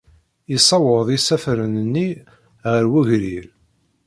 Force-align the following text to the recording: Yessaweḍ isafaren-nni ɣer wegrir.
Yessaweḍ 0.51 1.07
isafaren-nni 1.17 2.07
ɣer 2.71 2.83
wegrir. 2.91 3.45